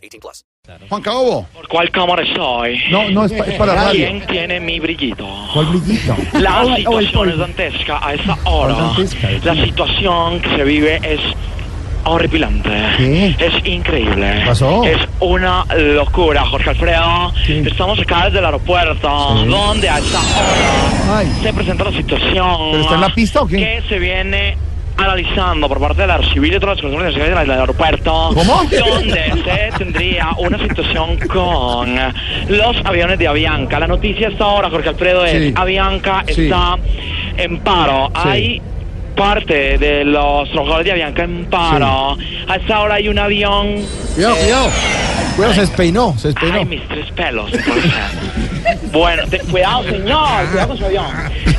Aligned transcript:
18 0.00 0.20
plus. 0.20 0.44
Juan 0.88 1.02
Cabo. 1.02 1.46
¿Por 1.52 1.66
cuál 1.68 1.90
cámara 1.90 2.22
estoy? 2.22 2.80
No, 2.90 3.08
no, 3.10 3.24
es, 3.24 3.32
pa- 3.32 3.44
es 3.44 3.54
para 3.58 3.74
radio. 3.74 4.06
¿Quién 4.06 4.26
tiene 4.26 4.60
mi 4.60 4.78
brillito? 4.78 5.26
¿Cuál 5.52 5.66
brillito? 5.66 6.16
La 6.34 6.62
el 6.62 6.76
situación 6.76 7.30
es 7.30 7.38
dantesca 7.38 8.06
a 8.06 8.14
esa 8.14 8.38
hora. 8.44 8.74
dantesca, 8.74 9.28
La 9.44 9.54
situación 9.64 10.40
que 10.40 10.48
se 10.56 10.64
vive 10.64 11.00
es 11.02 11.20
horripilante. 12.04 12.70
¿Qué? 12.96 13.36
Es 13.38 13.66
increíble. 13.66 14.42
pasó? 14.46 14.84
Es 14.84 14.98
una 15.20 15.64
locura, 15.76 16.44
Jorge 16.46 16.70
Alfredo. 16.70 17.32
Sí. 17.46 17.62
Estamos 17.66 17.98
acá 17.98 18.26
desde 18.26 18.38
el 18.38 18.44
aeropuerto, 18.46 19.38
Sí. 19.42 19.46
donde 19.48 19.88
a 19.88 19.98
esa 19.98 20.18
hora 20.18 21.18
Ay. 21.18 21.32
se 21.42 21.52
presenta 21.52 21.84
la 21.84 21.92
situación. 21.92 22.56
¿Pero 22.70 22.82
está 22.82 22.94
en 22.94 23.00
la 23.00 23.14
pista 23.14 23.42
o 23.42 23.46
qué? 23.46 23.56
Que 23.56 23.82
se 23.88 23.98
viene 23.98 24.56
analizando 25.04 25.68
por 25.68 25.80
parte 25.80 26.02
de 26.02 26.06
la 26.08 26.14
Arcivil 26.14 26.52
y 26.52 26.56
otras 26.56 26.80
comunicaciones 26.80 27.28
del 27.34 27.38
del 27.48 27.50
aeropuerto. 27.58 28.30
¿Cómo? 28.34 28.62
Donde 28.64 29.32
se 29.44 29.70
tendría 29.78 30.28
una 30.38 30.58
situación 30.58 31.18
con 31.28 31.94
los 32.48 32.76
aviones 32.84 33.18
de 33.18 33.28
Avianca. 33.28 33.78
La 33.80 33.86
noticia 33.86 34.28
hasta 34.28 34.44
ahora, 34.44 34.70
Jorge 34.70 34.88
Alfredo, 34.90 35.24
es 35.24 35.32
Sí. 35.48 35.54
Avianca 35.56 36.24
Sí. 36.28 36.42
está 36.44 36.76
en 37.36 37.58
paro. 37.60 38.10
Sí. 38.14 38.28
Hay 38.28 38.62
parte 39.16 39.76
de 39.78 40.04
los 40.04 40.50
trabajadores 40.50 40.84
de 40.86 40.92
Avianca 40.92 41.24
en 41.24 41.44
paro. 41.46 42.16
A 42.48 42.56
esta 42.56 42.80
hora 42.80 42.94
hay 42.94 43.08
un 43.08 43.18
avión... 43.18 43.76
Cuidado, 44.14 44.34
eh, 44.36 44.40
cuidado. 44.44 44.70
Cuidado, 45.36 45.54
se 45.54 45.60
despeinó, 45.62 46.14
se 46.18 46.28
Ay, 46.28 46.34
despeinó. 46.34 46.64
mis 46.66 46.88
tres 46.88 47.10
pelos. 47.12 47.50
bueno, 48.92 49.22
te- 49.28 49.38
cuidado, 49.40 49.84
señor. 49.84 50.46
Cuidado 50.50 50.68
con 50.68 50.78
su 50.78 50.84
avión. 50.84 51.06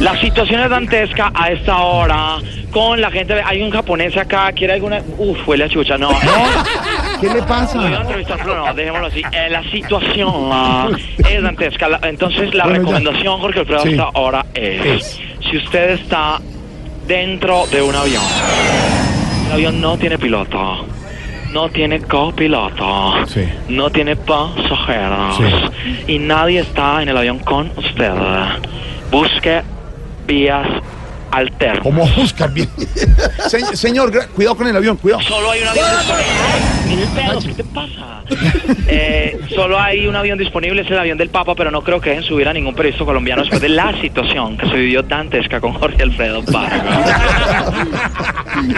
La 0.00 0.20
situación 0.20 0.60
es 0.62 0.70
dantesca 0.70 1.30
a 1.34 1.50
esta 1.50 1.76
hora. 1.78 2.36
Con 2.70 3.00
la 3.00 3.10
gente. 3.10 3.34
Hay 3.44 3.60
un 3.62 3.70
japonés 3.70 4.16
acá. 4.16 4.52
¿Quiere 4.52 4.74
alguna.? 4.74 5.00
Uf, 5.18 5.46
huele 5.48 5.64
a 5.64 5.68
chucha. 5.68 5.98
No. 5.98 6.10
¿Qué 7.20 7.28
le 7.28 7.40
a 7.40 7.46
pasa? 7.46 8.00
entrevistar, 8.00 8.38
pero 8.42 8.64
no, 8.66 8.74
dejémoslo 8.74 9.06
así. 9.08 9.22
Eh, 9.32 9.48
la 9.50 9.62
situación 9.70 10.32
ah, 10.52 10.88
es 11.18 11.42
dantesca. 11.42 11.88
La- 11.88 12.00
entonces, 12.04 12.54
la 12.54 12.64
Bueno, 12.64 12.76
ya. 12.76 12.80
recomendación, 12.98 13.40
Jorge 13.40 13.60
Alfredo, 13.60 13.82
Sí. 13.82 13.90
hasta 13.90 14.04
ahora 14.18 14.46
es: 14.54 14.86
Es. 14.86 15.20
si 15.50 15.56
usted 15.58 15.90
está 15.90 16.38
dentro 17.06 17.66
de 17.66 17.82
un 17.82 17.94
avión, 17.94 18.22
el 19.48 19.52
avión 19.52 19.80
no 19.80 19.98
tiene 19.98 20.16
piloto, 20.16 20.86
no 21.52 21.68
tiene 21.68 22.00
copiloto, 22.00 23.26
Sí. 23.26 23.44
no 23.68 23.90
tiene 23.90 24.14
pasajeros 24.16 25.40
y 26.06 26.18
nadie 26.20 26.60
está 26.60 27.02
en 27.02 27.08
el 27.08 27.16
avión 27.16 27.40
con 27.40 27.70
usted, 27.76 28.12
busque 29.10 29.62
vías 30.26 30.66
alternas. 31.32 31.80
¿Cómo 31.82 32.06
buscar 32.16 32.52
bien? 32.52 32.68
Se- 33.48 33.76
señor, 33.76 34.10
cuidado 34.28 34.56
con 34.56 34.66
el 34.68 34.76
avión, 34.76 34.96
cuidado. 34.96 35.22
Solo 35.22 35.50
hay 35.50 35.62
un 35.62 35.68
avión 35.68 35.86
disponible. 35.98 37.46
¿Qué 37.46 37.54
te 37.54 37.64
pasa? 37.64 38.06
Eh, 38.92 39.40
solo 39.54 39.78
hay 39.80 40.06
un 40.06 40.14
avión 40.14 40.38
disponible, 40.38 40.82
es 40.82 40.90
el 40.90 40.98
avión 40.98 41.18
del 41.18 41.30
Papa, 41.30 41.54
pero 41.56 41.70
no 41.72 41.82
creo 41.82 42.00
que 42.00 42.10
dejen 42.10 42.24
subir 42.24 42.46
a 42.48 42.52
ningún 42.52 42.74
periodista 42.74 43.04
colombiano 43.04 43.42
después 43.42 43.60
de 43.60 43.68
la 43.68 43.92
situación 44.00 44.56
que 44.56 44.68
se 44.68 44.74
vivió 44.74 45.02
dantesca 45.02 45.60
con 45.60 45.72
Jorge 45.74 46.02
Alfredo 46.04 46.42
Vargas. 46.42 47.72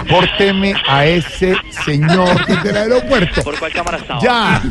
Córteme 0.08 0.74
a 0.86 1.04
ese 1.06 1.54
señor 1.84 2.62
del 2.62 2.76
aeropuerto. 2.76 3.42
¿Por 3.42 3.58
cuál 3.58 3.72
cámara 3.72 3.98
estaba? 3.98 4.20
Ya. 4.22 4.62